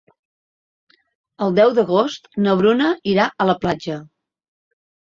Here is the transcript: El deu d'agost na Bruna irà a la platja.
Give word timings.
El 1.47 1.53
deu 1.59 1.75
d'agost 1.81 2.27
na 2.47 2.57
Bruna 2.65 2.91
irà 3.15 3.31
a 3.47 3.51
la 3.55 3.59
platja. 3.63 4.03